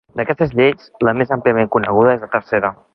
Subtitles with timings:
[0.19, 2.79] D'aquestes lleis, la més àmpliament coneguda és la tercera.